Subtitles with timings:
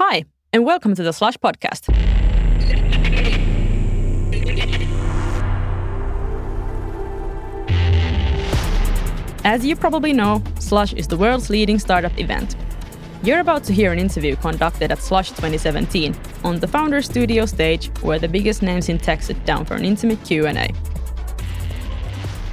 [0.00, 1.92] Hi, and welcome to the Slush Podcast.
[9.44, 12.54] As you probably know, Slush is the world's leading startup event.
[13.24, 17.88] You're about to hear an interview conducted at Slush 2017 on the Founder Studio stage
[18.00, 20.70] where the biggest names in tech sit down for an intimate Q&A.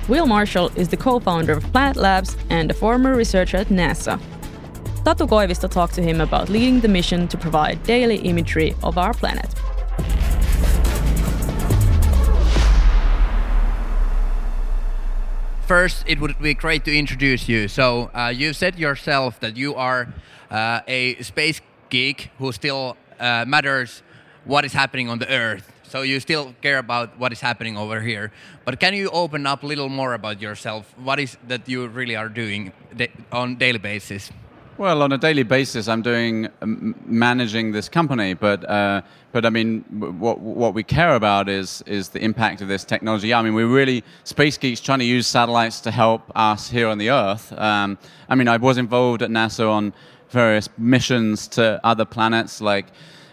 [0.07, 4.19] Will Marshall is the co-founder of Planet Labs and a former researcher at NASA.
[5.05, 9.13] Tatu Koivisto talked to him about leading the mission to provide daily imagery of our
[9.13, 9.53] planet.
[15.67, 17.67] First, it would be great to introduce you.
[17.67, 20.11] So, uh, you said yourself that you are
[20.49, 24.01] uh, a space geek who still uh, matters
[24.43, 25.71] what is happening on the Earth.
[25.83, 28.31] So you still care about what is happening over here.
[28.65, 30.91] But can you open up a little more about yourself?
[30.97, 32.73] What is that you really are doing
[33.31, 34.31] on daily basis?
[34.77, 39.49] Well, on a daily basis, I'm doing um, managing this company, but uh, but I
[39.49, 39.85] mean,
[40.19, 43.33] what what we care about is is the impact of this technology.
[43.33, 46.97] I mean, we're really space geeks trying to use satellites to help us here on
[46.97, 47.53] the Earth.
[47.57, 49.93] Um, I mean, I was involved at NASA on
[50.27, 52.87] various missions to other planets, like.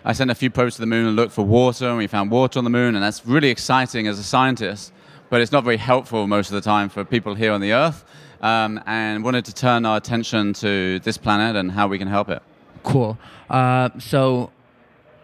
[0.05, 2.33] I sent a few probes to the moon and looked for water, and we found
[2.33, 4.93] water on the moon, and that's really exciting as a scientist.
[5.31, 8.05] But it's not very helpful most of the time for people here on the Earth
[8.43, 12.29] um, and wanted to turn our attention to this planet and how we can help
[12.29, 12.43] it.
[12.83, 13.17] Cool.
[13.49, 14.51] Uh, so,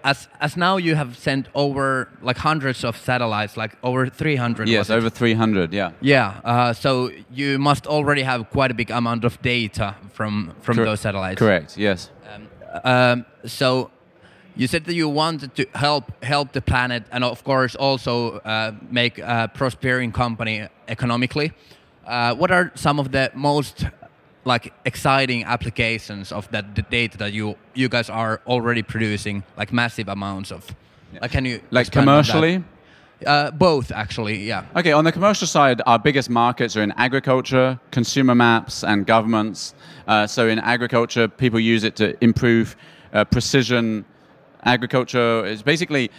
[0.05, 4.69] as as now you have sent over like hundreds of satellites, like over 300.
[4.69, 5.73] Yes, over 300.
[5.73, 5.91] Yeah.
[6.01, 6.41] Yeah.
[6.45, 10.85] Uh, so you must already have quite a big amount of data from from Cor-
[10.85, 11.39] those satellites.
[11.39, 11.77] Correct.
[11.77, 12.11] Yes.
[12.33, 12.49] Um,
[12.85, 13.91] um, so
[14.55, 18.73] you said that you wanted to help help the planet and of course also uh,
[18.91, 21.53] make a prospering company economically
[22.09, 23.87] uh, what are some of the most
[24.45, 29.73] like exciting applications of that the data that you you guys are already producing like
[29.73, 30.75] massive amounts of?
[31.13, 31.21] Yeah.
[31.23, 32.65] like can you like commercially?
[33.27, 34.65] Uh, both actually yeah.
[34.77, 39.75] Okay on the commercial side our biggest markets are in agriculture consumer maps and governments.
[40.07, 42.77] Uh, so in agriculture people use it to improve
[43.13, 44.05] uh, precision.
[44.65, 46.11] Agriculture is basically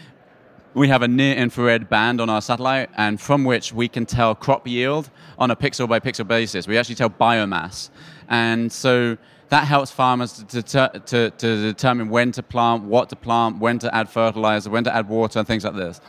[0.74, 4.36] we have a near infrared band on our satellite, and from which we can tell
[4.36, 6.68] crop yield on a pixel by pixel basis.
[6.68, 7.90] We actually tell biomass.
[8.28, 9.18] And so
[9.50, 13.94] that helps farmers to, to, to, determine when to plant, what to plant, when to
[13.94, 16.00] add fertilizer, when to add water, and things like this.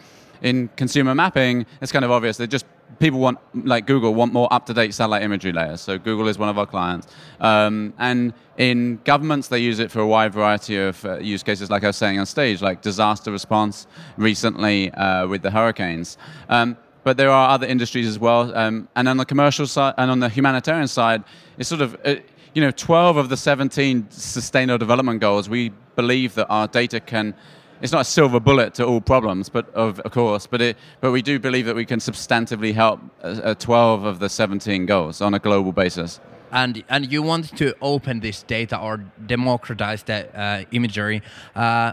[0.43, 2.37] In consumer mapping, it's kind of obvious.
[2.37, 2.67] They just
[2.99, 5.81] people want, like Google, want more up-to-date satellite imagery layers.
[5.81, 7.07] So Google is one of our clients.
[7.41, 11.71] Um, and in governments, they use it for a wide variety of uh, use cases,
[11.71, 13.87] like I was saying on stage, like disaster response
[14.17, 16.19] recently uh, with the hurricanes.
[16.49, 18.55] Um, but there are other industries as well.
[18.55, 21.25] Um, and on the commercial side and on the humanitarian side,
[21.57, 22.17] it's sort of, uh,
[22.55, 27.35] you know, 12 of the 17 sustainable development goals, we believe that our data can
[27.81, 31.13] it's not a silver bullet to all problems, but of, of course, but it, but
[31.13, 35.21] we do believe that we can substantively help uh, uh 12 of the 17 goals
[35.21, 36.21] on a global basis.
[36.53, 41.23] And and you want to open this data or democratize the uh, imagery.
[41.55, 41.93] Uh,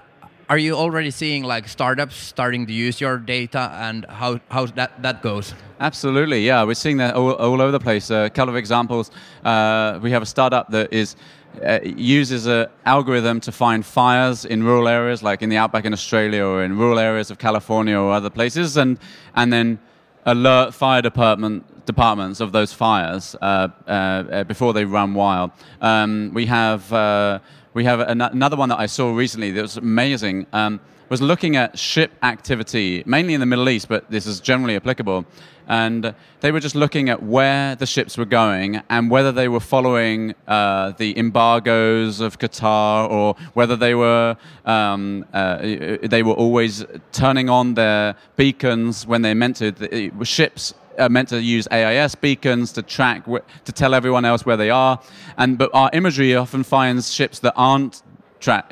[0.49, 5.01] are you already seeing like startups starting to use your data and how, how that,
[5.03, 5.53] that goes?
[5.81, 6.63] Absolutely, yeah.
[6.63, 8.09] We're seeing that all, all over the place.
[8.09, 9.11] Uh, a couple of examples.
[9.43, 11.17] Uh, we have a startup that is
[11.63, 15.93] uh, uses an algorithm to find fires in rural areas, like in the outback in
[15.93, 18.99] Australia or in rural areas of California or other places, and
[19.35, 19.79] and then
[20.25, 25.51] alert fire department departments of those fires uh, uh, uh before they run wild.
[25.81, 27.39] Um, we have uh,
[27.73, 30.47] we have an- another one that I saw recently that was amazing.
[30.53, 30.79] Um,
[31.09, 35.25] was looking at ship activity, mainly in the Middle East, but this is generally applicable
[35.67, 39.59] and they were just looking at where the ships were going and whether they were
[39.59, 45.57] following uh, the embargoes of Qatar or whether they were um, uh,
[46.03, 49.71] they were always turning on their beacons when they meant to.
[49.71, 54.57] The ships are meant to use AIS beacons to track to tell everyone else where
[54.57, 54.99] they are,
[55.37, 58.01] and but our imagery often finds ships that aren't
[58.39, 58.65] tra-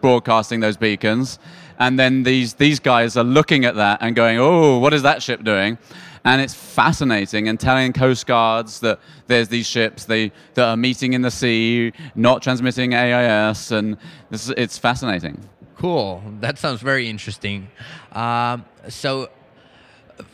[0.00, 1.38] broadcasting those beacons
[1.78, 5.22] and then these these guys are looking at that and going, "Oh, what is that
[5.22, 5.78] ship doing?"
[6.24, 11.12] And it's fascinating and telling coast guards that there's these ships they that are meeting
[11.12, 13.96] in the sea, not transmitting AIS, and
[14.30, 15.38] this, it's fascinating.
[15.76, 16.22] Cool.
[16.40, 17.68] That sounds very interesting.
[18.12, 19.28] Um, so,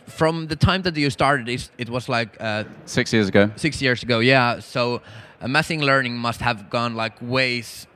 [0.07, 3.51] from the time that you started, it, it was like uh, six years ago.
[3.57, 4.61] Six years ago, yeah.
[4.61, 5.03] So,
[5.41, 7.87] uh, machine learning must have gone like ways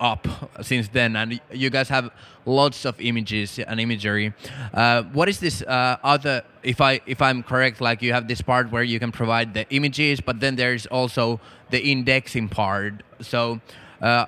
[0.00, 0.26] up
[0.62, 2.10] since then, and you guys have
[2.46, 4.32] lots of images and imagery.
[4.72, 6.42] Uh, what is this uh, other?
[6.62, 9.68] If I if I'm correct, like you have this part where you can provide the
[9.70, 13.02] images, but then there's also the indexing part.
[13.20, 13.60] So.
[14.00, 14.26] Uh,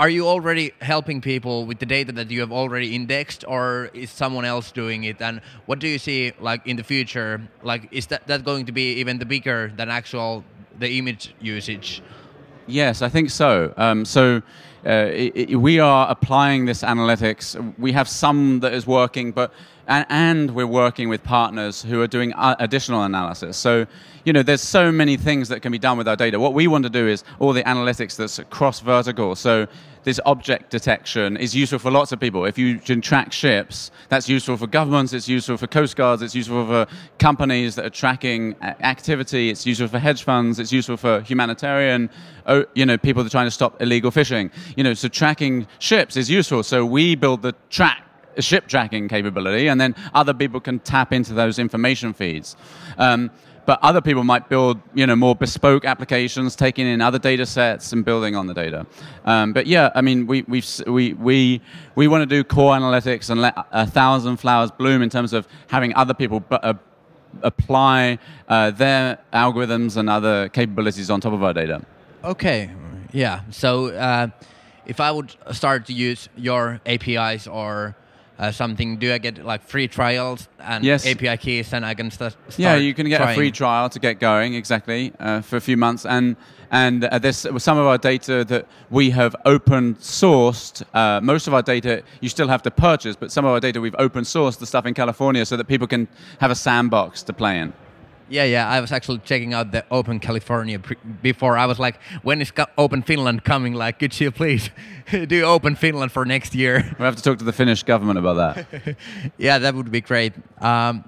[0.00, 4.10] are you already helping people with the data that you have already indexed, or is
[4.10, 5.20] someone else doing it?
[5.20, 7.42] And what do you see like in the future?
[7.62, 10.42] Like, is that that going to be even the bigger than actual
[10.78, 12.00] the image usage?
[12.70, 13.74] Yes, I think so.
[13.76, 14.42] Um, so
[14.86, 17.56] uh, it, it, we are applying this analytics.
[17.78, 19.52] We have some that is working, but
[19.90, 23.56] and, we're working with partners who are doing uh, additional analysis.
[23.56, 23.86] So
[24.24, 26.38] you know, there's so many things that can be done with our data.
[26.38, 29.34] What we want to do is all the analytics that's cross vertical.
[29.34, 29.66] So
[30.02, 32.44] this object detection is useful for lots of people.
[32.44, 36.34] If you can track ships, that's useful for governments, it's useful for coast guards, it's
[36.34, 36.86] useful for
[37.18, 42.08] companies that are tracking activity, it's useful for hedge funds, it's useful for humanitarian,
[42.74, 44.50] you know, people that are trying to stop illegal fishing.
[44.76, 46.62] You know, so tracking ships is useful.
[46.62, 48.04] So we build the track
[48.42, 52.56] ship tracking capability, and then other people can tap into those information feeds.
[52.98, 53.30] Um,
[53.66, 57.92] but other people might build you know more bespoke applications taking in other data sets
[57.92, 58.84] and building on the data
[59.24, 61.60] um, but yeah i mean we we we we,
[61.94, 65.46] we want to do core analytics and let a thousand flowers bloom in terms of
[65.68, 66.74] having other people b- uh,
[67.42, 71.80] apply uh, their algorithms and other capabilities on top of our data
[72.24, 72.70] okay
[73.12, 74.26] yeah so uh,
[74.86, 77.94] if i would start to use your apis or
[78.40, 78.96] uh, something?
[78.96, 81.06] Do I get like free trials and yes.
[81.06, 82.58] API keys, and I can st- start?
[82.58, 83.32] Yeah, you can get trying.
[83.32, 86.36] a free trial to get going exactly uh, for a few months, and
[86.70, 90.82] and uh, there's some of our data that we have open sourced.
[90.94, 93.80] Uh, most of our data you still have to purchase, but some of our data
[93.80, 96.08] we've open sourced the stuff in California so that people can
[96.40, 97.72] have a sandbox to play in.
[98.30, 98.68] Yeah, yeah.
[98.68, 100.80] I was actually checking out the Open California
[101.20, 101.58] before.
[101.58, 103.74] I was like, when is Open Finland coming?
[103.74, 104.70] Like, could you please
[105.26, 106.94] do Open Finland for next year?
[106.98, 108.96] We have to talk to the Finnish government about that.
[109.38, 110.32] yeah, that would be great.
[110.60, 111.04] Um,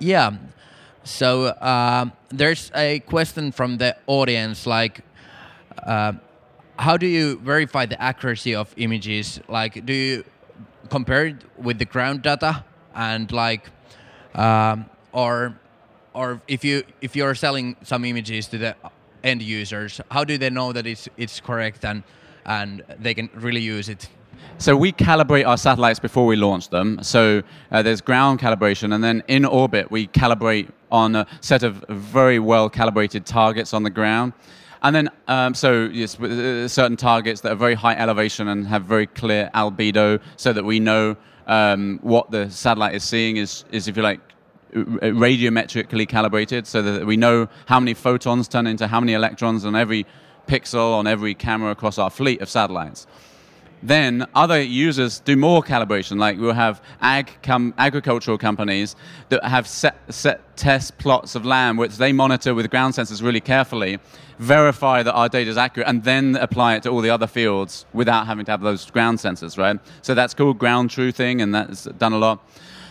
[0.00, 0.32] yeah.
[1.04, 5.02] So uh, there's a question from the audience, like,
[5.86, 6.14] uh,
[6.76, 9.40] how do you verify the accuracy of images?
[9.48, 10.24] Like, do you
[10.90, 12.64] compare it with the ground data
[12.94, 13.70] and like,
[14.34, 15.56] um, or
[16.16, 18.74] or if you if you're selling some images to the
[19.22, 22.02] end users, how do they know that it's it's correct and
[22.44, 24.08] and they can really use it?
[24.58, 26.98] So we calibrate our satellites before we launch them.
[27.02, 31.84] So uh, there's ground calibration, and then in orbit we calibrate on a set of
[31.88, 34.32] very well calibrated targets on the ground.
[34.82, 38.84] And then, um, so yes, uh, certain targets that are very high elevation and have
[38.84, 41.16] very clear albedo, so that we know
[41.46, 44.20] um, what the satellite is seeing is, is, if you like,
[44.74, 49.74] radiometrically calibrated so that we know how many photons turn into how many electrons on
[49.74, 50.06] every
[50.46, 53.06] pixel on every camera across our fleet of satellites.
[53.82, 58.96] Then other users do more calibration, like we'll have ag com- agricultural companies
[59.28, 63.40] that have set, set test plots of land which they monitor with ground sensors really
[63.40, 63.98] carefully,
[64.38, 67.84] verify that our data is accurate, and then apply it to all the other fields
[67.92, 69.78] without having to have those ground sensors, right?
[70.02, 72.42] So that's called ground truthing, and that's done a lot.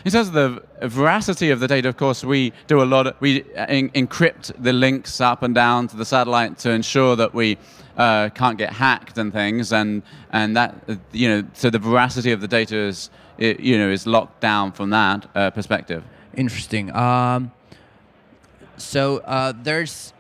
[0.06, 3.08] In terms of the veracity of the data, of course, we do a lot.
[3.08, 7.58] Of, we encrypt the links up and down to the satellite to ensure that we
[7.98, 10.76] uh, can't get hacked and things, and and that
[11.12, 13.10] you know, so the veracity of the data is
[13.40, 16.04] it, you know is locked down from that uh, perspective.
[16.36, 16.96] Interesting.
[16.96, 17.52] Um,
[18.78, 20.14] so uh, there's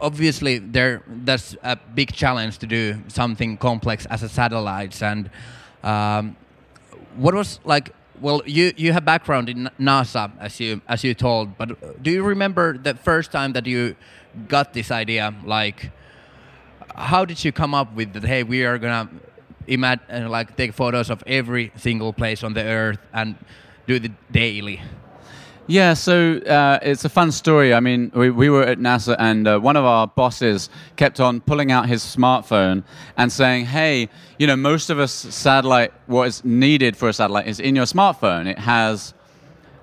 [0.00, 5.28] obviously there that's a big challenge to do something complex as a satellite and
[5.82, 6.36] um,
[7.16, 11.56] what was like well, you, you have background in NASA, as you as you told,
[11.58, 13.96] but do you remember the first time that you
[14.48, 15.34] got this idea?
[15.44, 15.90] Like,
[16.94, 18.24] how did you come up with that?
[18.24, 19.08] Hey, we are gonna
[19.66, 23.36] imagine, uh, like take photos of every single place on the Earth and
[23.86, 24.80] do it daily.
[25.70, 27.74] Yeah, so uh, it's a fun story.
[27.74, 31.42] I mean, we, we were at NASA, and uh, one of our bosses kept on
[31.42, 32.84] pulling out his smartphone
[33.18, 34.08] and saying, Hey,
[34.38, 37.84] you know, most of us satellite, what is needed for a satellite is in your
[37.84, 38.46] smartphone.
[38.46, 39.12] It has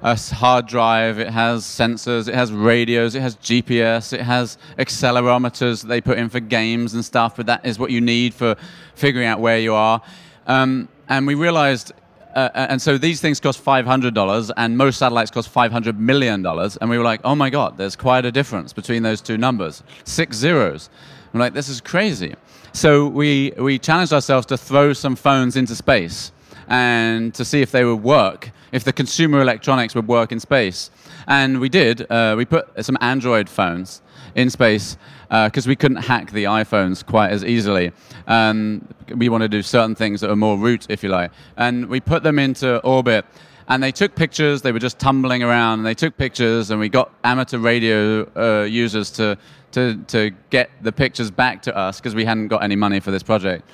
[0.01, 5.81] a hard drive, it has sensors, it has radios, it has GPS, it has accelerometers
[5.83, 8.55] that they put in for games and stuff, but that is what you need for
[8.95, 10.01] figuring out where you are.
[10.47, 11.93] Um, and we realized
[12.35, 16.89] uh, uh, and so these things cost $500 and most satellites cost $500 million and
[16.89, 19.83] we were like oh my god there's quite a difference between those two numbers.
[20.03, 20.89] Six zeros.
[21.33, 22.35] We're like this is crazy.
[22.73, 26.33] So we, we challenged ourselves to throw some phones into space
[26.67, 30.91] and to see if they would work if the consumer electronics would work in space.
[31.27, 32.09] And we did.
[32.11, 34.01] Uh, we put some android phones
[34.35, 34.97] in space
[35.29, 37.91] because uh, we couldn't hack the iPhones quite as easily.
[38.27, 41.31] Um, we want to do certain things that are more root, if you like.
[41.57, 43.25] And we put them into orbit.
[43.67, 44.61] and they took pictures.
[44.61, 48.63] They were just tumbling around, and they took pictures, and we got amateur radio uh,
[48.63, 49.37] users to,
[49.71, 53.11] to, to get the pictures back to us because we hadn't got any money for
[53.11, 53.67] this project.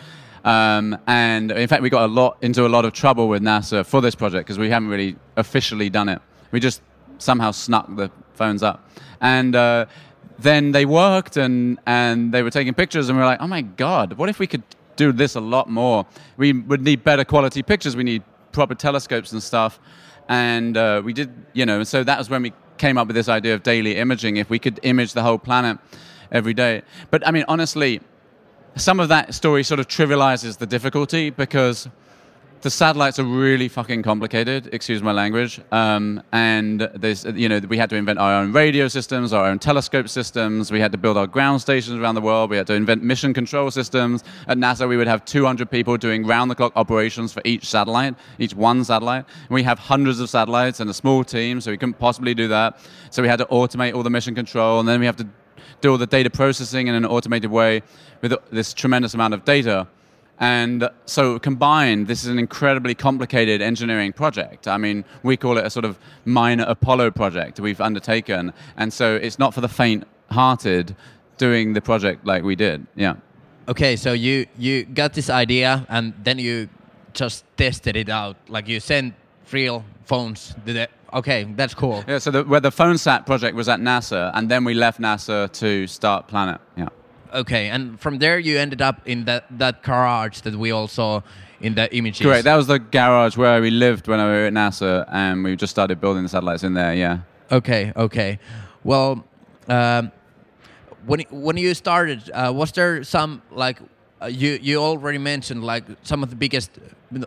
[0.44, 3.86] Um, and in fact, we got a lot into a lot of trouble with NASA
[3.86, 6.20] for this project because we haven't really officially done it.
[6.52, 6.82] We just
[7.20, 8.90] somehow snuck the phones up,
[9.20, 9.86] and uh,
[10.42, 13.62] then they worked, and and they were taking pictures, and we were like, oh my
[13.62, 14.64] god, what if we could
[14.96, 16.06] do this a lot more?
[16.38, 17.96] We would need better quality pictures.
[17.96, 19.80] We need proper telescopes and stuff,
[20.28, 21.84] and uh, we did, you know.
[21.84, 24.38] So that was when we came up with this idea of daily imaging.
[24.38, 25.78] If we could image the whole planet
[26.32, 28.02] every day, but I mean, honestly
[28.76, 31.90] some of that story sort of trivializes the difficulty because
[32.62, 34.70] the satellites are really fucking complicated.
[34.72, 35.60] Excuse my language.
[35.72, 39.58] Um, and there's, you know, we had to invent our own radio systems, our own
[39.58, 40.72] telescope systems.
[40.72, 42.52] We had to build our ground stations around the world.
[42.52, 44.24] We had to invent mission control systems.
[44.48, 48.84] At NASA, we would have 200 people doing round-the-clock operations for each satellite, each one
[48.84, 49.26] satellite.
[49.48, 52.48] And we have hundreds of satellites and a small team, so we couldn't possibly do
[52.50, 52.78] that.
[53.10, 55.28] So we had to automate all the mission control, and then we have to
[55.82, 57.82] do all the data processing in an automated way
[58.22, 59.88] with this tremendous amount of data.
[60.42, 64.68] And so combined, this is an incredibly complicated engineering project.
[64.68, 68.52] I mean, we call it a sort of minor Apollo project we've undertaken.
[68.76, 70.96] And so it's not for the faint hearted
[71.38, 72.88] doing the project like we did.
[72.96, 73.18] Yeah.
[73.68, 76.68] Okay, so you, you got this idea and then you
[77.14, 78.36] just tested it out.
[78.50, 79.14] Like you sent
[79.52, 82.04] real phones to the Okay, that's cool.
[82.08, 85.52] Yeah, so the, where the PhoneSat project was at NASA, and then we left NASA
[85.60, 86.62] to start Planet.
[86.78, 86.88] Yeah.
[87.34, 91.22] Okay, and from there you ended up in that, that garage that we all saw
[91.62, 92.26] in the images.
[92.26, 92.44] Correct.
[92.44, 95.72] That was the garage where we lived when we were at NASA, and we just
[95.72, 96.94] started building the satellites in there.
[96.94, 97.20] Yeah.
[97.52, 97.94] Okay.
[97.96, 98.40] Okay.
[98.84, 99.24] Well,
[99.68, 100.12] um,
[101.06, 103.80] when when you started, uh, was there some like
[104.22, 106.72] uh, you you already mentioned like some of the biggest,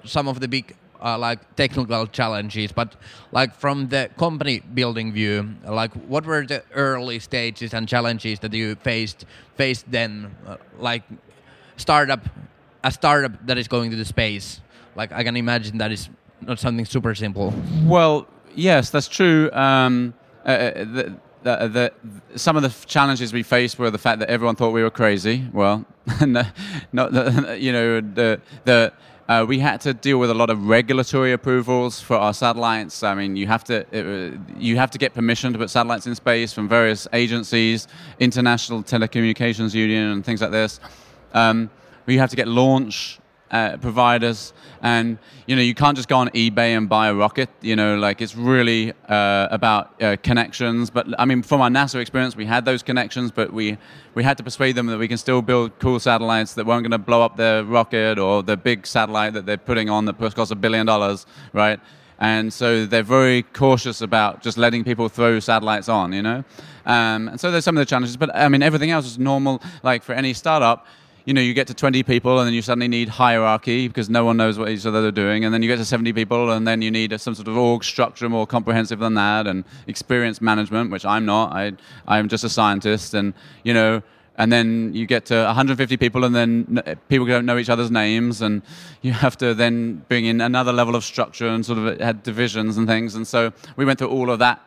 [0.04, 2.96] some of the big uh, like technical challenges, but
[3.30, 8.52] like from the company building view, like what were the early stages and challenges that
[8.54, 11.02] you faced faced then, uh, like
[11.76, 12.20] startup,
[12.82, 14.60] a startup that is going to the space.
[14.96, 16.08] Like I can imagine that is
[16.40, 17.52] not something super simple.
[17.84, 19.50] Well, yes, that's true.
[19.52, 20.14] Um,
[20.46, 24.30] uh, uh the, the, the, some of the challenges we faced were the fact that
[24.30, 25.46] everyone thought we were crazy.
[25.52, 25.84] Well,
[26.26, 28.92] not the, you know the the
[29.28, 33.02] uh, we had to deal with a lot of regulatory approvals for our satellites.
[33.02, 36.14] I mean, you have to uh, you have to get permission to put satellites in
[36.14, 37.88] space from various agencies,
[38.18, 40.78] International Telecommunications Union, and things like this.
[41.32, 41.70] Um,
[42.06, 43.18] we have to get launch
[43.54, 47.48] uh, providers, and you know you can't just go on eBay and buy a rocket.
[47.60, 50.90] You know, like it's really uh, about uh, connections.
[50.90, 53.78] But I mean, from our NASA experience, we had those connections, but we
[54.14, 56.90] we had to persuade them that we can still build cool satellites that weren't going
[56.90, 60.50] to blow up their rocket or the big satellite that they're putting on that costs
[60.50, 61.78] a billion dollars, right?
[62.18, 66.44] And so they're very cautious about just letting people throw satellites on, you know.
[66.86, 69.62] Um, and so there's some of the challenges, but I mean everything else is normal.
[69.82, 70.86] Like for any startup
[71.24, 74.26] you know, you get to 20 people and then you suddenly need hierarchy because no
[74.26, 75.44] one knows what each other are doing.
[75.44, 77.82] And then you get to 70 people and then you need some sort of org
[77.82, 81.52] structure more comprehensive than that and experience management, which I'm not.
[81.52, 81.72] I,
[82.06, 83.14] I'm just a scientist.
[83.14, 84.02] And, you know,
[84.36, 88.42] and then you get to 150 people and then people don't know each other's names
[88.42, 88.60] and
[89.00, 92.76] you have to then bring in another level of structure and sort of had divisions
[92.76, 93.14] and things.
[93.14, 94.60] And so we went through all of that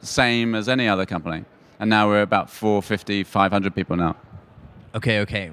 [0.00, 1.44] same as any other company.
[1.78, 4.16] And now we're about 450, 500 people now.
[4.94, 5.50] Okay, okay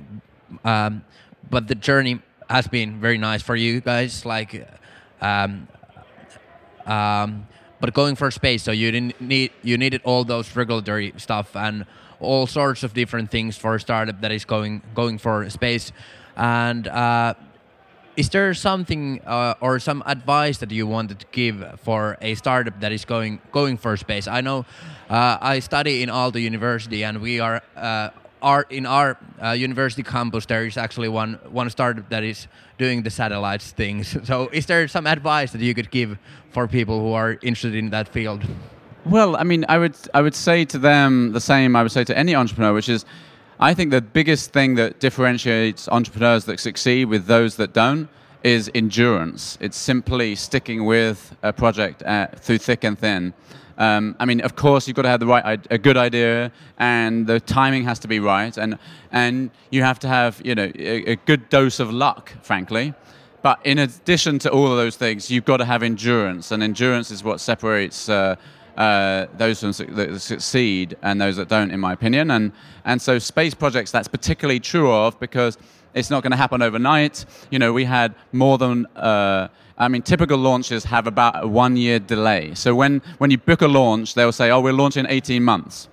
[0.63, 1.03] um,
[1.49, 4.25] but the journey has been very nice for you guys.
[4.25, 4.67] Like,
[5.21, 5.67] um,
[6.85, 7.47] um,
[7.79, 11.85] but going for space, so you didn't need you needed all those regulatory stuff and
[12.19, 15.91] all sorts of different things for a startup that is going going for space.
[16.35, 17.35] And uh,
[18.15, 22.79] is there something uh, or some advice that you wanted to give for a startup
[22.81, 24.27] that is going going for space?
[24.27, 24.65] I know
[25.09, 28.09] uh, I study in Aalto University, and we are uh,
[28.41, 33.03] our in our uh, university campus there is actually one one startup that is doing
[33.03, 34.17] the satellites things.
[34.23, 36.17] So, is there some advice that you could give
[36.51, 38.43] for people who are interested in that field?
[39.05, 42.03] Well, I mean, I would I would say to them the same I would say
[42.03, 43.05] to any entrepreneur, which is,
[43.59, 48.09] I think the biggest thing that differentiates entrepreneurs that succeed with those that don't
[48.43, 49.57] is endurance.
[49.61, 53.33] It's simply sticking with a project uh, through thick and thin.
[53.77, 57.25] Um, I mean, of course, you've got to have the right, a good idea, and
[57.25, 58.77] the timing has to be right, and
[59.11, 62.93] and you have to have, you know, a, a good dose of luck, frankly.
[63.41, 67.09] But in addition to all of those things, you've got to have endurance, and endurance
[67.09, 68.09] is what separates.
[68.09, 68.35] Uh,
[68.77, 72.31] uh, those that succeed and those that don't, in my opinion.
[72.31, 72.53] And,
[72.85, 75.57] and so, space projects, that's particularly true of because
[75.93, 77.25] it's not going to happen overnight.
[77.49, 79.47] You know, we had more than uh,
[79.79, 82.53] I mean, typical launches have about a one year delay.
[82.53, 85.87] So when, when you book a launch, they'll say, oh, we're launching in 18 months.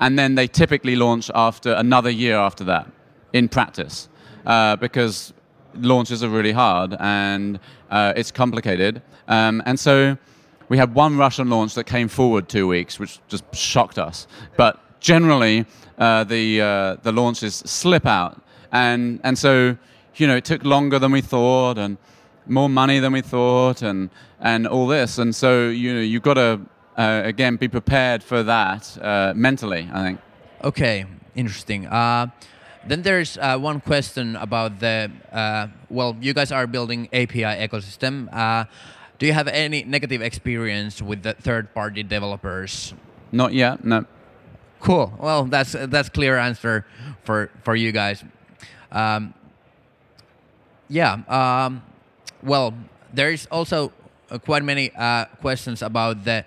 [0.00, 2.90] And then they typically launch after another year after that
[3.32, 4.08] in practice
[4.44, 5.32] uh, because
[5.74, 9.02] launches are really hard and uh, it's complicated.
[9.28, 10.18] Um, and so
[10.68, 14.26] we had one Russian launch that came forward two weeks, which just shocked us.
[14.56, 15.64] But generally,
[15.96, 18.42] uh, the, uh, the launches slip out.
[18.72, 19.76] And, and so,
[20.16, 21.78] you know, it took longer than we thought.
[21.78, 21.98] And
[22.48, 24.10] more money than we thought, and
[24.40, 25.18] and all this.
[25.18, 26.60] And so you know you've got to
[26.96, 29.88] uh, again be prepared for that uh, mentally.
[29.92, 30.20] I think.
[30.64, 31.86] Okay, interesting.
[31.86, 32.28] Uh,
[32.86, 38.28] then there's uh, one question about the uh, well, you guys are building API ecosystem.
[38.32, 38.64] Uh,
[39.18, 42.94] do you have any negative experience with the third-party developers?
[43.32, 43.84] Not yet.
[43.84, 44.04] No.
[44.78, 45.12] Cool.
[45.18, 46.86] Well, that's that's clear answer
[47.24, 48.24] for for you guys.
[48.90, 49.34] Um,
[50.88, 51.22] yeah.
[51.28, 51.82] Um,
[52.42, 52.74] well,
[53.12, 53.92] there is also
[54.30, 56.44] uh, quite many uh, questions about the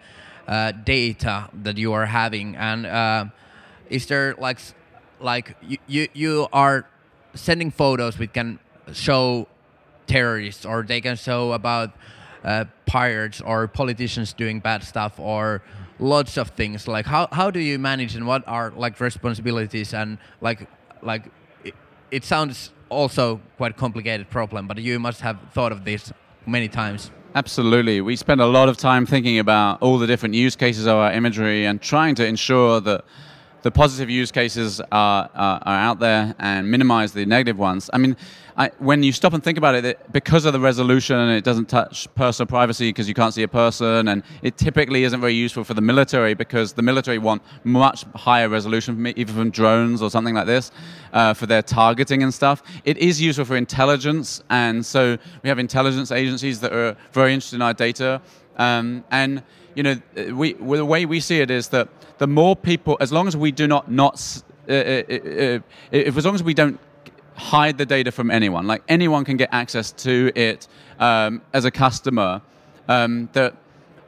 [0.47, 3.25] uh, data that you are having, and uh,
[3.89, 4.59] is there like
[5.19, 6.87] like you, you you are
[7.33, 8.59] sending photos which can
[8.91, 9.47] show
[10.07, 11.91] terrorists, or they can show about
[12.43, 15.61] uh, pirates or politicians doing bad stuff, or
[15.99, 16.87] lots of things.
[16.87, 20.67] Like how how do you manage, and what are like responsibilities, and like
[21.01, 21.31] like
[22.11, 26.11] it sounds also quite complicated problem, but you must have thought of this
[26.45, 27.09] many times.
[27.33, 28.01] Absolutely.
[28.01, 31.13] We spend a lot of time thinking about all the different use cases of our
[31.13, 33.05] imagery and trying to ensure that
[33.63, 37.89] the positive use cases are, are, are out there and minimize the negative ones.
[37.93, 38.17] I mean,
[38.57, 41.69] I, when you stop and think about it, it, because of the resolution, it doesn't
[41.69, 45.63] touch personal privacy because you can't see a person, and it typically isn't very useful
[45.63, 50.35] for the military because the military want much higher resolution, even from drones or something
[50.35, 50.71] like this,
[51.13, 52.61] uh, for their targeting and stuff.
[52.83, 57.55] It is useful for intelligence, and so we have intelligence agencies that are very interested
[57.55, 58.21] in our data,
[58.57, 59.43] um, and
[59.75, 60.01] you know,
[60.33, 63.51] we, the way we see it is that the more people, as long as we
[63.51, 65.59] do not not, uh, uh, uh,
[65.91, 66.79] if as long as we don't
[67.35, 70.67] hide the data from anyone, like anyone can get access to it
[70.99, 72.41] um, as a customer,
[72.87, 73.55] um, that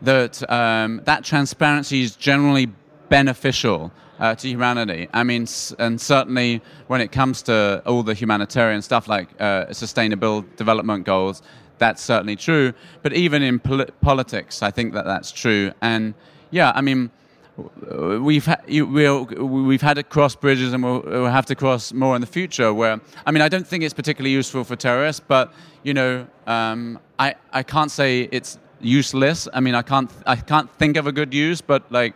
[0.01, 2.67] that um, that transparency is generally
[3.09, 5.07] beneficial uh, to humanity.
[5.13, 5.47] I mean,
[5.79, 11.41] and certainly when it comes to all the humanitarian stuff like uh, sustainable development goals,
[11.77, 12.73] that's certainly true.
[13.01, 15.71] But even in pol- politics, I think that that's true.
[15.81, 16.13] And
[16.51, 17.11] yeah, I mean,
[17.57, 22.15] we've ha- we'll, we've had to cross bridges and we'll, we'll, have to cross more
[22.15, 22.73] in the future.
[22.73, 26.99] Where I mean, I don't think it's particularly useful for terrorists, but you know, um,
[27.19, 29.47] I I can't say it's useless.
[29.53, 32.15] I mean, I can't I can't think of a good use, but like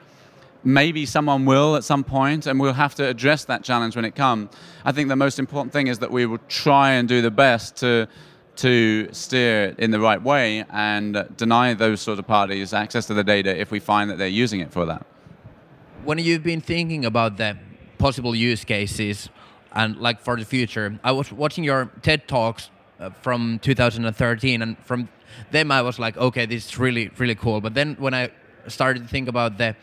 [0.63, 4.15] maybe someone will at some point, and we'll have to address that challenge when it
[4.15, 4.49] comes.
[4.83, 7.77] I think the most important thing is that we will try and do the best
[7.77, 8.07] to
[8.57, 13.23] to steer in the right way and deny those sort of parties access to the
[13.23, 15.05] data if we find that they're using it for that.
[16.03, 17.57] When you've been thinking about the
[17.97, 19.29] possible use cases
[19.73, 24.77] and like for the future, I was watching your TED talks uh, from 2013, and
[24.79, 25.07] from
[25.51, 27.61] them I was like, okay, this is really really cool.
[27.61, 28.31] But then when I
[28.67, 29.75] started to think about the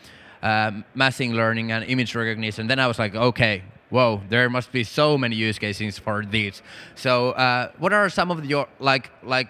[0.43, 3.63] um, machine learning and image recognition, then I was like, okay,
[3.95, 6.61] whoa, there must be so many use cases for these.
[6.95, 9.47] So, uh, what are some of your like like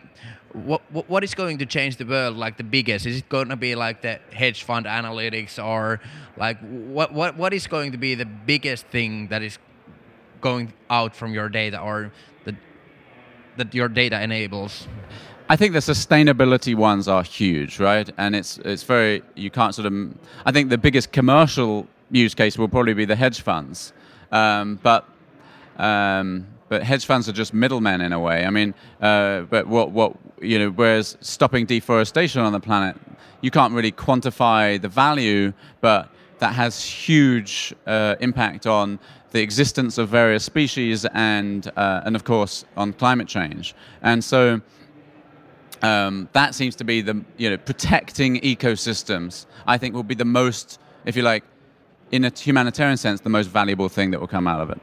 [0.53, 3.05] what what is going to change the world like the biggest?
[3.05, 5.99] Is it going to be like the hedge fund analytics or
[6.37, 6.57] like
[6.95, 9.57] what what what is going to be the biggest thing that is
[10.41, 12.11] going out from your data or
[12.45, 12.55] that
[13.57, 14.87] that your data enables?
[15.49, 18.09] I think the sustainability ones are huge, right?
[18.17, 19.93] And it's it's very you can't sort of.
[20.45, 23.93] I think the biggest commercial use case will probably be the hedge funds
[24.31, 25.07] um, but
[25.77, 28.45] um, but hedge funds are just middlemen in a way.
[28.45, 32.97] I mean, uh, but what what you know, whereas stopping deforestation on the planet,
[33.41, 36.09] you can't really quantify the value, but
[36.39, 38.99] that has huge uh, impact on
[39.31, 43.75] the existence of various species and uh, and of course on climate change.
[44.01, 44.61] And so.
[45.81, 49.45] Um, that seems to be the you know protecting ecosystems.
[49.67, 51.43] I think will be the most, if you like,
[52.15, 54.79] in a humanitarian sense, the most valuable thing that will come out of it.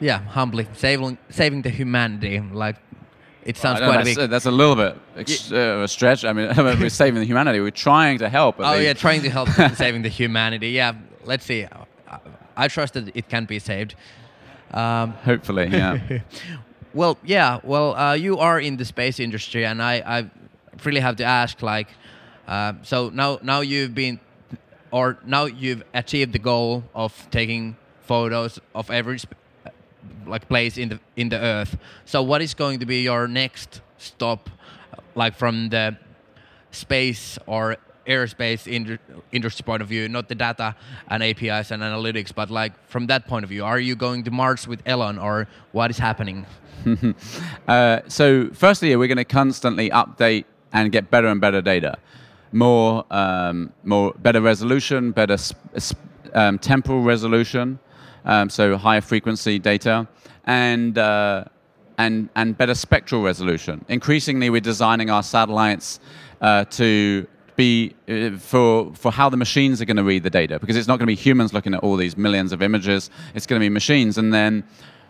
[0.00, 2.40] Yeah, humbly saving saving the humanity.
[2.40, 2.76] Like
[3.44, 4.30] it sounds well, quite that's, big.
[4.30, 6.24] That's a little bit ex- uh, a stretch.
[6.24, 7.60] I mean, we're saving the humanity.
[7.60, 8.56] We're trying to help.
[8.58, 8.82] Oh least.
[8.82, 10.70] yeah, trying to help saving the humanity.
[10.70, 11.66] Yeah, let's see.
[12.58, 13.94] I trust that it can be saved.
[14.72, 16.20] Um, Hopefully, yeah.
[16.94, 17.60] well, yeah.
[17.62, 20.30] Well, uh, you are in the space industry, and I, I
[20.84, 21.88] really have to ask, like,
[22.48, 24.20] uh, so now now you've been
[24.90, 29.18] or now you've achieved the goal of taking photos of every
[30.26, 31.76] like place in the in the earth.
[32.04, 34.50] So what is going to be your next stop
[35.14, 35.96] like from the
[36.70, 38.98] space or aerospace ind-
[39.32, 40.76] industry point of view, not the data
[41.08, 44.30] and APIs and analytics, but like from that point of view, are you going to
[44.30, 46.46] Mars with Elon or what is happening?
[47.68, 51.98] uh, so, firstly, we're going to constantly update and get better and better data,
[52.56, 55.36] more, um, more better resolution, better
[56.34, 57.78] um, temporal resolution,
[58.24, 60.08] um, so higher frequency data,
[60.44, 61.44] and uh,
[61.98, 63.84] and and better spectral resolution.
[63.88, 66.00] Increasingly, we're designing our satellites
[66.40, 70.58] uh, to be uh, for for how the machines are going to read the data
[70.58, 73.10] because it's not going to be humans looking at all these millions of images.
[73.34, 74.64] It's going to be machines, and then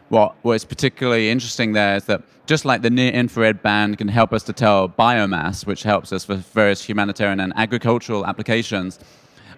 [0.09, 4.33] what what's particularly interesting there is that just like the near infrared band can help
[4.33, 9.01] us to tell biomass, which helps us for various humanitarian and agricultural applications.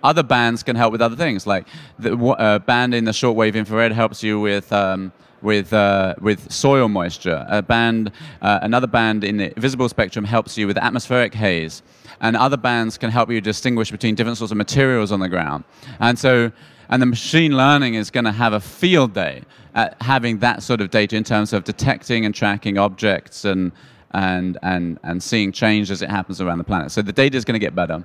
[0.02, 1.66] Other bands can help with other things, like
[1.98, 6.88] the uh, band in the shortwave infrared helps you with um, with uh, with soil
[6.88, 7.44] moisture.
[7.48, 11.82] A band, uh, another band in the visible spectrum helps you with atmospheric haze,
[12.20, 15.64] and other bands can help you distinguish between different sorts of materials on the ground.
[16.00, 16.52] And so,
[16.88, 19.42] and the machine learning is going to have a field day
[19.74, 23.72] at having that sort of data in terms of detecting and tracking objects and
[24.12, 26.90] and and and seeing change as it happens around the planet.
[26.90, 28.05] So the data is going to get better.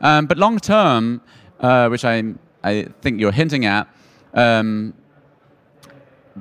[0.00, 1.20] Um, but long term,
[1.60, 3.88] uh, which I I think you're hinting at.
[4.34, 4.94] Um,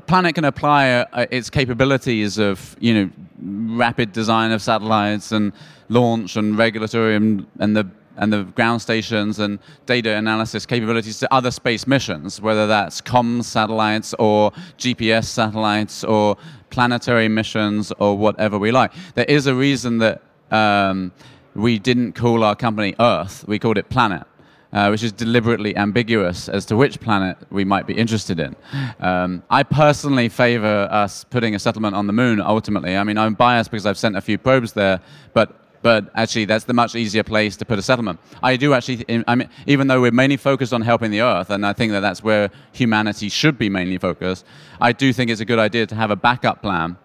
[0.08, 3.10] Planet can apply uh, its capabilities of you know
[3.78, 5.54] rapid design of satellites and
[5.88, 11.34] launch and regulatory and, and the and the ground stations and data analysis capabilities to
[11.34, 16.38] other space missions, whether that's comms satellites or GPS satellites or
[16.70, 18.92] planetary missions or whatever we like.
[19.16, 21.12] There is a reason that um,
[21.56, 24.26] we didn't call our company Earth; we called it Planet
[24.76, 28.56] uh, which is deliberately ambiguous as to which planet we might be interested in.
[29.00, 32.98] Um, I personally favor us putting a settlement on the moon ultimately.
[32.98, 35.00] I mean, I'm biased because I've sent a few probes there,
[35.34, 38.20] but but actually that's the much easier place to put a settlement.
[38.42, 41.64] I do actually, I mean, even though we're mainly focused on helping the Earth, and
[41.64, 44.46] I think that that's where humanity should be mainly focused,
[44.82, 46.98] I do think it's a good idea to have a backup plan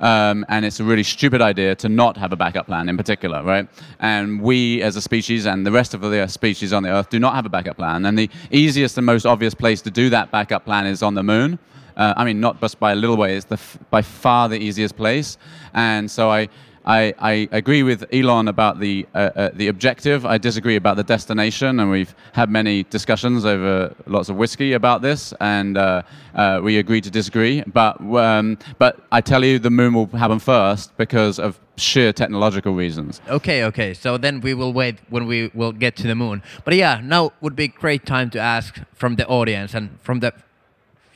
[0.00, 3.40] um, and it's a really stupid idea to not have a backup plan in particular,
[3.44, 3.68] right?
[4.00, 7.20] And we as a species and the rest of the species on the Earth do
[7.20, 8.04] not have a backup plan.
[8.04, 11.22] And the easiest and most obvious place to do that backup plan is on the
[11.22, 11.56] moon.
[11.96, 14.96] Uh, I mean, not just by a little way, it's the by far the easiest
[14.96, 15.38] place.
[15.72, 16.48] And so I,
[16.86, 20.26] I, I agree with Elon about the, uh, uh, the objective.
[20.26, 25.00] I disagree about the destination, and we've had many discussions over lots of whiskey about
[25.00, 26.02] this, and uh,
[26.34, 27.62] uh we agree to disagree.
[27.62, 32.74] But, um, but I tell you, the moon will happen first because of sheer technological
[32.74, 33.20] reasons.
[33.28, 33.94] Okay, okay.
[33.94, 36.42] So then we will wait when we will get to the moon.
[36.64, 40.20] But yeah, now would be a great time to ask from the audience and from
[40.20, 40.32] the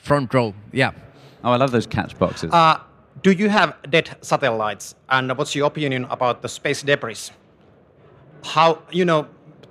[0.03, 0.55] front row.
[0.73, 0.93] Yeah.
[1.45, 2.53] Oh, I love those catch boxes.
[2.53, 2.79] Uh,
[3.23, 4.95] do you have dead satellites?
[5.09, 7.31] And what's your opinion about the space debris?
[8.45, 9.27] How, you know,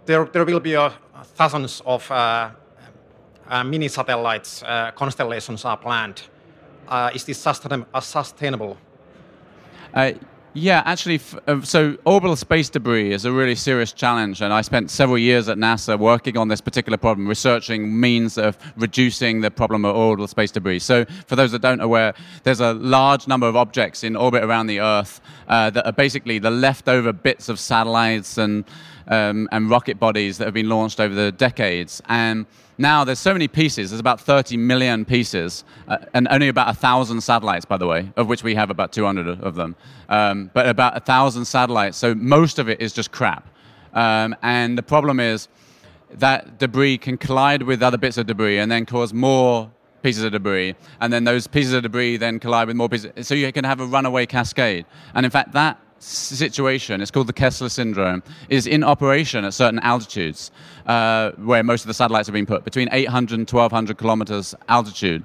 [0.05, 0.89] there, there will be uh,
[1.36, 2.51] thousands of uh,
[3.49, 6.23] uh, mini satellites, uh, constellations are planned.
[6.88, 8.77] Uh, is this sustain- sustainable?
[10.60, 14.89] Yeah, actually, uh, so orbital space debris is a really serious challenge, and I spent
[14.89, 19.86] several years at NASA working on this particular problem, researching means of reducing the problem
[19.86, 20.80] of orbital space debris.
[20.80, 24.65] So, for those that don't aware, there's a large number of objects in orbit around
[24.65, 28.65] the Earth uh, that are basically the leftover bits of satellites and
[29.08, 32.46] um, and rocket bodies that have been launched over the decades, and
[32.78, 33.89] now there's so many pieces.
[33.89, 38.12] There's about 30 million pieces, uh, and only about a thousand satellites, by the way,
[38.15, 39.76] of which we have about 200 of them.
[40.10, 41.98] Um, but about a thousand satellites.
[41.98, 43.48] So most of it is just crap.
[43.93, 45.48] Um, and the problem is
[46.12, 49.72] that debris can collide with other bits of debris and then cause more
[50.04, 53.28] pieces of debris, and then those pieces of debris then collide with more pieces.
[53.28, 54.86] So you can have a runaway cascade.
[55.15, 59.79] And in fact, that situation, it's called the Kessler syndrome, is in operation at certain
[59.79, 60.51] altitudes
[60.86, 65.23] uh, where most of the satellites have been put, between 800 and 1200 kilometers altitude.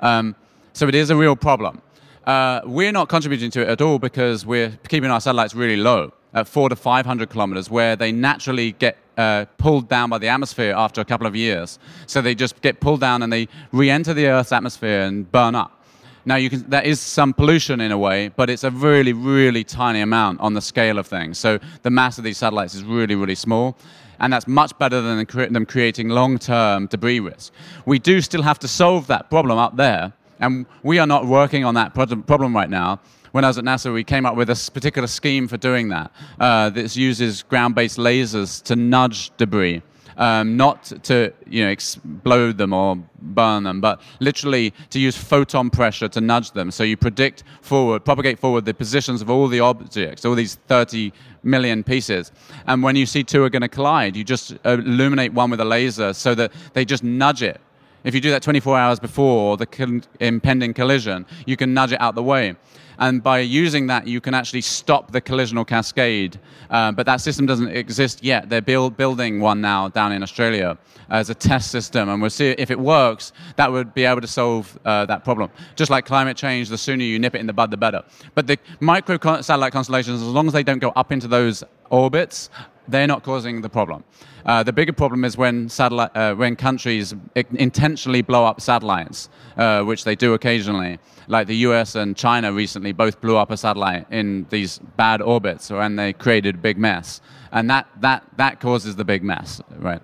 [0.00, 0.34] Um,
[0.72, 1.82] so it is a real problem.
[2.26, 6.12] Uh, we're not contributing to it at all because we're keeping our satellites really low
[6.34, 10.72] at four to 500 kilometers, where they naturally get uh, pulled down by the atmosphere
[10.76, 11.78] after a couple of years.
[12.06, 15.54] So they just get pulled down and they re enter the Earth's atmosphere and burn
[15.54, 15.79] up.
[16.24, 19.64] Now, you can, there is some pollution in a way, but it's a really, really
[19.64, 21.38] tiny amount on the scale of things.
[21.38, 23.76] So the mass of these satellites is really, really small.
[24.18, 27.52] And that's much better than them creating long term debris risk.
[27.86, 30.12] We do still have to solve that problem up there.
[30.40, 33.00] And we are not working on that problem right now.
[33.32, 36.10] When I was at NASA, we came up with a particular scheme for doing that.
[36.38, 39.82] Uh, this uses ground based lasers to nudge debris
[40.20, 45.70] um, not to you know explode them or burn them, but literally to use photon
[45.70, 46.70] pressure to nudge them.
[46.70, 51.12] So you predict forward, propagate forward the positions of all the objects, all these 30
[51.42, 52.32] million pieces.
[52.66, 55.64] And when you see two are going to collide, you just illuminate one with a
[55.64, 57.60] laser so that they just nudge it.
[58.04, 62.14] If you do that 24 hours before the impending collision, you can nudge it out
[62.14, 62.56] the way.
[63.00, 66.38] And by using that, you can actually stop the collisional cascade.
[66.68, 68.48] Uh, but that system doesn't exist yet.
[68.50, 72.08] They're build, building one now down in Australia as a test system.
[72.10, 75.50] And we'll see if it works, that would be able to solve uh, that problem.
[75.76, 78.04] Just like climate change, the sooner you nip it in the bud, the better.
[78.34, 82.50] But the micro satellite constellations, as long as they don't go up into those orbits,
[82.88, 84.04] they're not causing the problem.
[84.46, 89.82] Uh, the bigger problem is when satellite, uh, when countries intentionally blow up satellites, uh,
[89.82, 90.98] which they do occasionally.
[91.28, 91.94] Like the U.S.
[91.94, 96.56] and China recently both blew up a satellite in these bad orbits, and they created
[96.56, 97.20] a big mess.
[97.52, 100.02] And that that that causes the big mess, right?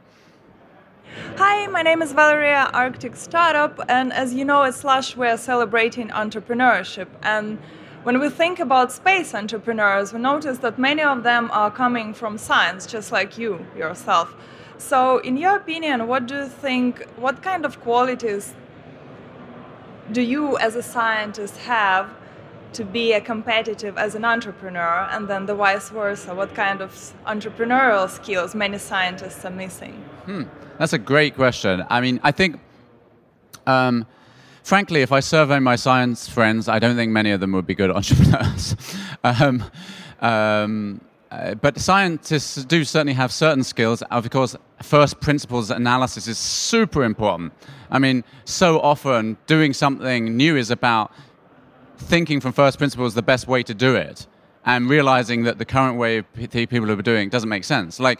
[1.36, 6.08] Hi, my name is Valeria, Arctic Startup, and as you know, at Slush we're celebrating
[6.10, 7.58] entrepreneurship and
[8.06, 12.38] when we think about space entrepreneurs, we notice that many of them are coming from
[12.38, 14.32] science, just like you yourself.
[14.78, 18.54] So, in your opinion, what do you think, what kind of qualities
[20.12, 22.14] do you as a scientist have
[22.74, 26.92] to be a competitive as an entrepreneur and then the vice versa what kind of
[27.26, 29.94] entrepreneurial skills many scientists are missing
[30.26, 30.42] hmm.
[30.78, 32.60] that's a great question i mean i think
[33.66, 34.06] um,
[34.66, 37.74] frankly, if I survey my science friends, I don't think many of them would be
[37.74, 38.74] good entrepreneurs.
[39.22, 39.64] um,
[40.20, 41.00] um,
[41.30, 44.02] uh, but scientists do certainly have certain skills.
[44.02, 47.52] Of course, first principles analysis is super important.
[47.92, 51.12] I mean, so often doing something new is about
[51.98, 54.26] thinking from first principles the best way to do it
[54.64, 58.00] and realizing that the current way people are doing it doesn't make sense.
[58.00, 58.18] Like,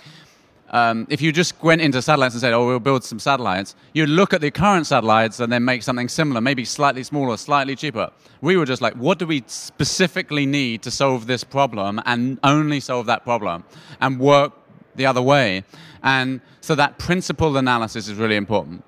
[0.70, 4.08] um, if you just went into satellites and said, oh, we'll build some satellites, you'd
[4.08, 8.10] look at the current satellites and then make something similar, maybe slightly smaller, slightly cheaper.
[8.40, 12.80] We were just like, what do we specifically need to solve this problem and only
[12.80, 13.64] solve that problem
[14.00, 14.52] and work
[14.96, 15.62] the other way?
[16.02, 18.82] And so that principled analysis is really important.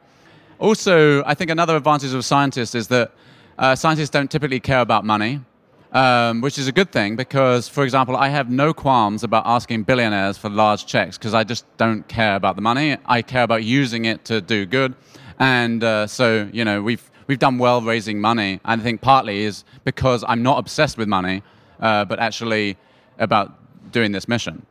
[0.58, 3.12] Also, I think another advantage of scientists is that
[3.56, 5.40] uh, scientists don't typically care about money
[5.92, 9.84] um, which is a good thing because, for example, I have no qualms about asking
[9.84, 12.96] billionaires for large checks because I just don't care about the money.
[13.06, 14.94] I care about using it to do good.
[15.38, 18.60] And uh, so, you know, we've, we've done well raising money.
[18.64, 21.42] And I think partly is because I'm not obsessed with money,
[21.80, 22.76] uh, but actually
[23.18, 23.52] about
[23.92, 24.66] doing this mission.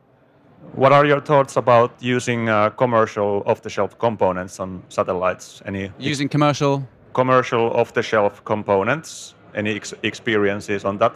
[0.72, 5.62] What are your thoughts about using uh, commercial off-the-shelf components on satellites?
[5.64, 11.14] Any using commercial commercial off-the-shelf components any ex experiences on that?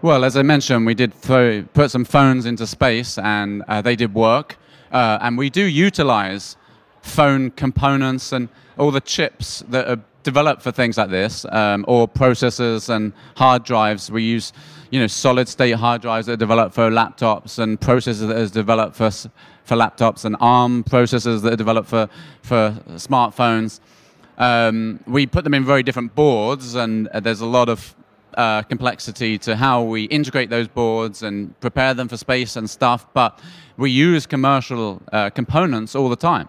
[0.00, 4.12] Well, as I mentioned, we did put some phones into space and uh, they did
[4.14, 4.56] work.
[4.90, 6.56] Uh, and we do utilize
[7.02, 12.08] phone components and all the chips that are developed for things like this, um, or
[12.08, 14.10] processors and hard drives.
[14.10, 14.52] We use,
[14.90, 18.48] you know, solid state hard drives that are developed for laptops and processors that are
[18.48, 19.10] developed for,
[19.64, 22.08] for laptops and ARM processors that are developed for,
[22.42, 23.80] for smartphones.
[24.38, 27.94] Um, we put them in very different boards, and uh, there's a lot of
[28.36, 33.06] uh, complexity to how we integrate those boards and prepare them for space and stuff,
[33.12, 33.38] but
[33.76, 36.48] we use commercial uh, components all the time.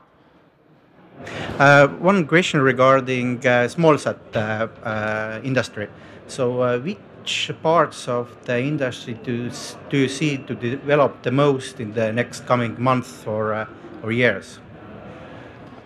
[1.59, 5.87] Uh, one question regarding uh, small uh, uh, industry.
[6.27, 9.51] So, which parts of the industry do,
[9.89, 13.67] do you see to develop the most in the next coming months or,
[14.01, 14.59] or years?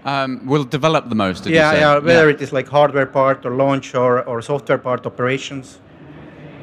[0.07, 1.45] Um, will develop the most.
[1.45, 1.93] yeah, yeah.
[1.99, 2.35] Whether yeah.
[2.35, 5.79] it is like hardware part or launch or, or software part operations.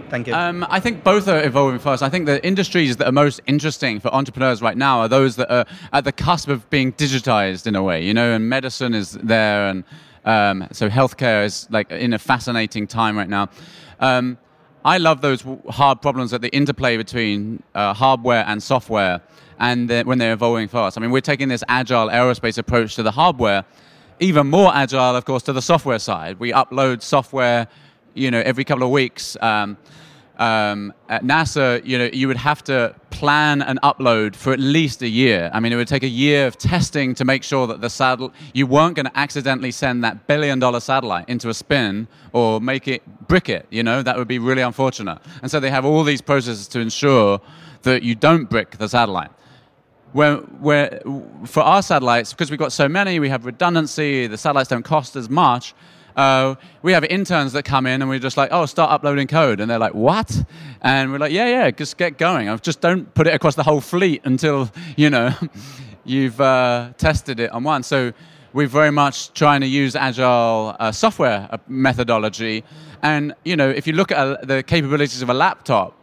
[0.09, 0.35] Thank you.
[0.35, 2.03] Um, I think both are evolving fast.
[2.03, 5.51] I think the industries that are most interesting for entrepreneurs right now are those that
[5.51, 8.05] are at the cusp of being digitized in a way.
[8.05, 9.85] You know, and medicine is there, and
[10.25, 13.49] um, so healthcare is like in a fascinating time right now.
[14.85, 19.23] I love those hard problems at the interplay between uh, hardware and software
[19.59, 20.99] and they're, when they're evolving fast.
[20.99, 23.65] I mean, we're taking this agile aerospace approach to the hardware,
[24.21, 26.39] even more agile, of course, to the software side.
[26.39, 27.67] We upload software,
[28.13, 29.39] you know, every couple of weeks.
[29.41, 29.79] Um,
[30.39, 35.03] um, at NASA, you know, you would have to plan an upload for at least
[35.03, 35.51] a year.
[35.53, 38.33] I mean, it would take a year of testing to make sure that the satellite,
[38.53, 42.89] you weren't going to accidentally send that billion dollar satellite into a spin or make
[42.89, 45.19] it brick it, you know, that would be really unfortunate.
[45.43, 47.41] And so they have all these processes to ensure
[47.83, 49.31] that you don't brick the satellite
[50.15, 51.03] where, where
[51.45, 55.17] for our satellites, because we've got so many, we have redundancy, the satellites don't cost
[55.17, 55.75] as much.
[56.17, 59.61] Uh, we have interns that come in and we're just like, oh, start uploading code.
[59.61, 60.45] And they're like, what?
[60.81, 62.49] And we're like, yeah, yeah, just get going.
[62.49, 65.33] i Just don't put it across the whole fleet until, you know,
[66.05, 67.83] you've uh, tested it on one.
[67.83, 68.13] So
[68.53, 72.63] we're very much trying to use agile uh, software uh, methodology.
[73.03, 75.95] And you know, if you look at uh, the capabilities of a laptop,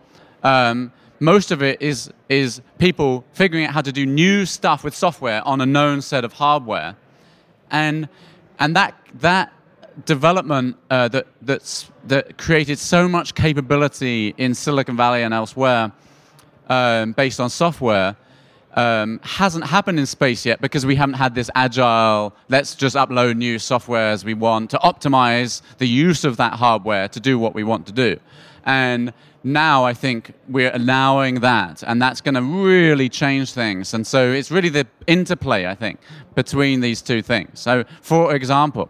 [0.44, 4.94] um, most of it is is people figuring out how to do new stuff with
[4.94, 6.96] software on a known set of hardware,
[7.72, 8.10] and
[8.60, 9.54] and that that
[10.06, 15.92] development uh, that that's that created so much capability in Silicon Valley and elsewhere,
[16.70, 18.16] um, based on software,
[18.74, 23.36] um, hasn't happened in space yet because we haven't had this agile, let's just upload
[23.38, 27.54] new software as we want to optimize the use of that hardware to do what
[27.54, 28.20] we want to do.
[28.66, 33.94] And now I think we're allowing that, and that's going to really change things.
[33.94, 36.00] And so it's really the interplay, I think,
[36.36, 37.60] between these two things.
[37.60, 38.90] So, for example,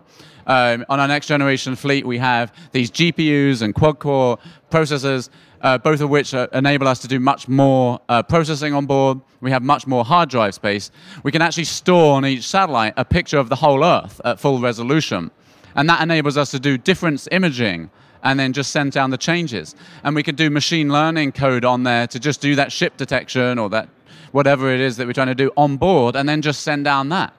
[0.52, 4.38] um, on our next generation fleet, we have these GPUs and quad core
[4.70, 5.30] processors
[5.62, 9.20] uh, both of which uh, enable us to do much more uh, processing on board.
[9.42, 10.92] We have much more hard drive space.
[11.24, 14.60] We can actually store on each satellite a picture of the whole Earth at full
[14.60, 15.32] resolution.
[15.76, 17.92] And that enables us to do difference imaging
[18.24, 19.76] and then just send down the changes.
[20.04, 23.58] And we can do machine learning code on there to just do that ship detection
[23.58, 23.88] or that
[24.32, 27.10] whatever it is that we're trying to do on board and then just send down
[27.10, 27.34] that.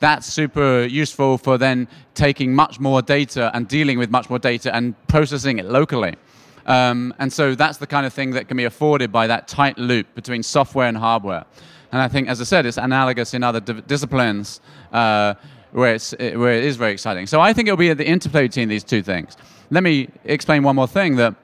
[0.00, 4.74] That's super useful for then taking much more data and dealing with much more data
[4.74, 6.14] and processing it locally.
[6.66, 9.78] Um, and so that's the kind of thing that can be afforded by that tight
[9.78, 11.44] loop between software and hardware.
[11.90, 14.60] And I think, as I said, it's analogous in other di- disciplines
[14.92, 15.34] uh,
[15.72, 17.26] where, it's, it, where it is very exciting.
[17.26, 19.36] So I think it'll be at the interplay between these two things.
[19.70, 21.34] Let me explain one more thing that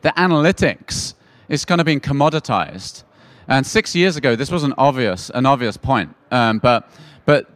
[0.00, 1.14] the analytics
[1.48, 3.04] is kind of being commoditized.
[3.48, 6.14] And six years ago, this was an obvious, an obvious point.
[6.30, 6.88] Um, but,
[7.26, 7.50] but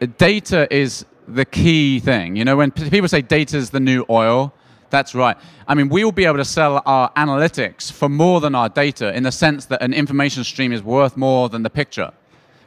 [0.00, 2.36] data is the key thing.
[2.36, 4.52] You know, when people say data is the new oil,
[4.90, 5.36] that's right.
[5.66, 9.14] I mean, we will be able to sell our analytics for more than our data
[9.16, 12.12] in the sense that an information stream is worth more than the picture.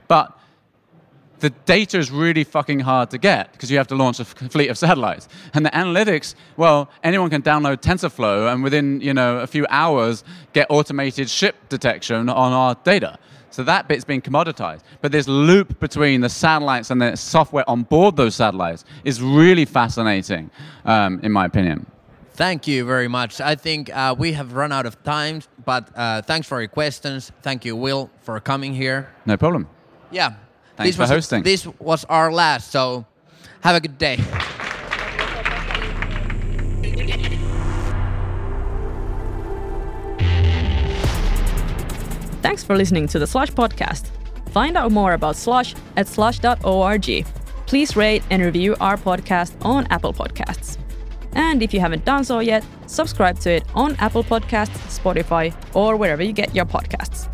[0.08, 0.38] But
[1.40, 4.70] the data is really fucking hard to get because you have to launch a fleet
[4.70, 5.30] of satellites.
[5.54, 10.24] And the analytics, well, anyone can download TensorFlow and within, you know, a few hours
[10.54, 13.18] get automated ship detection on our data.
[13.52, 14.82] So that bit's being commoditized.
[15.02, 19.66] But this loop between the satellites and the software on board those satellites is really
[19.66, 20.52] fascinating,
[20.86, 21.86] um, in my opinion.
[22.34, 23.42] Thank you very much.
[23.42, 27.32] I think uh, we have run out of time, but uh, thanks for your questions.
[27.42, 29.10] Thank you, Will, for coming here.
[29.26, 29.68] No problem.
[30.10, 30.36] Yeah.
[30.78, 31.44] Thanks this for was, hosting.
[31.44, 33.06] This was our last, so
[33.62, 34.20] have a good day.
[42.60, 44.10] Thanks for listening to the Slush podcast.
[44.52, 47.26] Find out more about Slush at slush.org.
[47.66, 50.78] Please rate and review our podcast on Apple Podcasts.
[51.32, 55.96] And if you haven't done so yet, subscribe to it on Apple Podcasts, Spotify, or
[55.96, 57.30] wherever you get your podcasts.